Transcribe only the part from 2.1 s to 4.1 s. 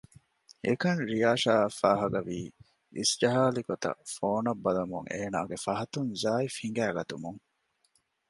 ވީ އިސްޖަހާލި ގޮތަށް